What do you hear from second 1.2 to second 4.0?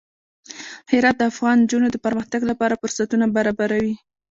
افغان نجونو د پرمختګ لپاره فرصتونه برابروي.